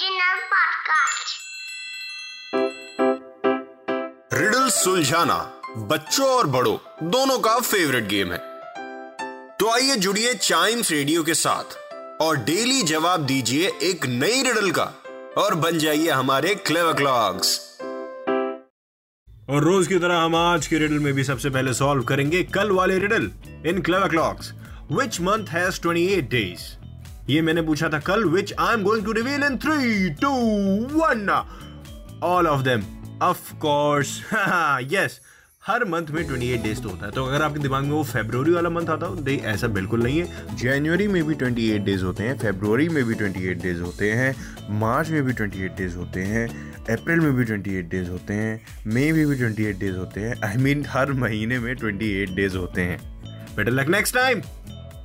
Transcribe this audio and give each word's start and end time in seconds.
Podcast. 0.00 1.32
Riddle 4.34 4.68
सुलझाना 4.68 5.36
बच्चों 5.90 6.28
और 6.28 6.46
बड़ों 6.46 6.76
दोनों 7.10 7.38
का 7.38 7.58
फेवरेट 7.60 8.06
गेम 8.08 8.32
है। 8.32 8.38
तो 9.58 9.68
आइए 9.70 9.96
जुड़िए 9.96 10.32
चाइम्स 10.34 10.90
रेडियो 10.90 11.22
के 11.22 11.34
साथ 11.34 11.76
और 12.22 12.36
डेली 12.44 12.82
जवाब 12.82 13.26
दीजिए 13.26 13.70
एक 13.82 14.06
नई 14.06 14.42
रिडल 14.42 14.70
का 14.78 14.84
और 15.38 15.54
बन 15.54 15.78
जाइए 15.78 16.10
हमारे 16.10 16.54
क्लेवर 16.54 16.92
क्लॉक्स 16.92 17.58
और 19.50 19.64
रोज 19.64 19.86
की 19.86 19.98
तरह 19.98 20.18
हम 20.18 20.36
आज 20.36 20.66
के 20.66 20.78
रिडल 20.78 20.98
में 20.98 21.12
भी 21.14 21.24
सबसे 21.24 21.50
पहले 21.50 21.74
सॉल्व 21.74 22.04
करेंगे 22.04 22.42
कल 22.54 22.70
वाले 22.70 22.98
riddle 22.98 23.30
in 23.66 23.82
clever 23.82 24.08
clocks 24.08 24.52
which 24.92 25.20
month 25.20 25.48
has 25.48 25.80
28 25.80 26.20
days 26.30 26.79
ये 27.30 27.42
मैंने 27.42 27.62
पूछा 27.62 27.88
था 27.88 27.98
कल 28.06 28.24
which 28.24 28.52
I 28.58 28.74
am 28.74 28.82
going 28.82 29.04
to 29.04 29.12
reveal 29.12 29.42
in 29.42 29.58
three 29.58 30.10
two 30.22 30.30
one 30.98 31.28
all 32.22 32.46
of 32.46 32.62
them 32.62 32.82
of 33.22 33.52
course 33.56 34.20
yes 34.92 35.20
her 35.66 35.84
month 35.84 36.06
में 36.10 36.22
28 36.22 36.62
डेज़ 36.62 36.80
तो 36.82 36.88
होता 36.88 37.06
है। 37.06 37.12
तो 37.12 37.24
अगर 37.24 37.42
आपके 37.42 37.58
दिमाग 37.58 37.82
में 37.84 37.90
वो 37.90 38.02
फेब्रुवरी 38.04 38.52
वाला 38.52 38.70
मंथ 38.70 38.88
आता 38.90 39.06
हो 39.06 39.14
नहीं 39.14 39.38
ऐसा 39.50 39.66
बिल्कुल 39.66 40.02
नहीं 40.02 40.20
है। 40.20 40.56
जनवरी 40.56 41.08
में 41.08 41.22
भी 41.24 41.34
28 41.34 41.78
डेज़ 41.78 42.04
होते 42.04 42.22
हैं 42.22 42.36
फेब्रवरी 42.38 42.88
में 42.88 43.04
भी 43.04 43.14
28 43.14 43.62
डेज़ 43.62 43.80
होते 43.80 44.10
हैं 44.12 44.34
मार्च 44.78 45.08
में 45.08 45.22
भी 45.22 45.32
28 45.32 45.76
डेज़ 45.78 45.96
होते 45.96 46.22
हैं 46.22 46.46
अप्रैल 46.94 47.20
में 47.20 47.32
भी 47.32 47.44
28 47.44 47.90
डेज़ 47.90 48.08
होते 48.10 48.34
हैं 48.34 48.60
मई 48.86 49.12
में 49.12 49.26
भी 49.26 49.36
28 49.36 49.78
डेज़ 49.80 49.96
होते 49.96 50.20
हैं। 50.20 50.34
आई 50.44 50.54
I 50.54 50.60
मीन 50.60 50.78
mean, 50.78 50.92
हर 50.92 51.12
महीने 51.24 51.58
में 51.58 51.74
28 51.74 52.34
डेज़ 52.36 52.56
होते 52.56 52.82
हैं। 52.82 52.98
बेटर 53.56 53.70
लक 53.70 53.88
नेक्स्ट 53.88 54.14
टाइम 54.14 54.40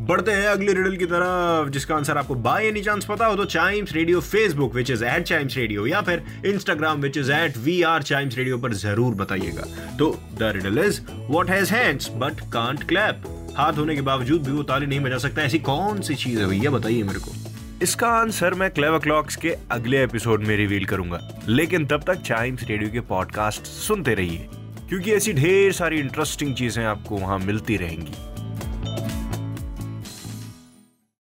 बढ़ते 0.00 0.32
हैं 0.32 0.46
अगले 0.48 0.72
रिडल 0.72 0.96
की 0.96 1.04
तरफ़, 1.06 1.68
जिसका 1.70 1.94
आंसर 1.94 2.18
आपको 2.18 2.34
बाय 2.36 2.66
एनी 2.66 2.82
चांस 2.82 3.04
पता 3.04 3.26
हो 3.26 3.36
तो 3.36 3.44
Chimes 3.46 3.92
radio 3.92 4.20
Facebook 4.20 4.74
which 4.74 4.90
is 4.90 5.04
at 5.04 5.22
Chimes 5.22 5.56
radio 5.56 5.86
या 5.86 6.00
फिर 6.02 6.22
Instagram 6.46 7.00
which 7.00 7.16
is 7.16 7.32
at 7.32 7.56
we 7.58 7.80
are 7.82 8.02
Chimes 8.02 8.36
radio 8.38 8.58
पर 8.58 8.72
ज़रूर 8.74 9.14
बताइएगा। 9.14 9.66
तो 9.98 10.10
the 10.38 10.52
riddle 10.54 10.78
is 10.78 11.00
what 11.28 11.50
has 11.50 11.72
hands 11.74 12.08
but 12.14 12.40
can't 12.52 12.84
clap 12.88 13.22
हाथ 13.56 13.72
होने 13.72 13.94
के 13.94 14.00
बावजूद 14.02 14.42
भी 14.42 14.52
वो 14.52 14.62
ताली 14.62 14.86
नहीं 14.86 15.00
बजा 15.00 15.18
सकता। 15.18 15.42
ऐसी 15.42 15.58
कौन 15.60 16.00
सी 16.00 16.14
चीज़ 16.14 16.38
है 16.40 16.46
भैया, 16.46 16.70
बताइए 16.70 17.02
मेरे 17.02 17.18
को। 17.18 17.34
इसका 17.82 18.08
आंसर 18.10 18.54
मैं 18.54 18.70
क्लेवर 18.70 18.98
क्लॉक्स 18.98 19.36
के 19.36 19.54
अगले 19.70 20.02
एपिसोड 20.04 20.44
में 20.44 20.56
रिवील 20.56 20.84
करूँगा। 20.84 21.20
लेकिन 21.48 21.86
तब 21.86 22.02
तक 22.06 22.22
चाइम्स 22.22 22.64
रेडियो 22.68 22.90
के 22.90 23.00
पॉडकास्ट 23.08 23.66
सुनते 23.66 24.14
रहिए, 24.14 24.48
क्योंकि 24.88 25.12
ऐसी 25.12 25.32
ढेर 25.32 25.72
सारी 25.72 26.00
इंटरेस्टिंग 26.00 26.54
चीज़ें 26.54 26.84
आपको 26.84 27.18
वहाँ 27.18 27.38
मिलती 27.38 27.76
रहेंगी। 27.76 28.12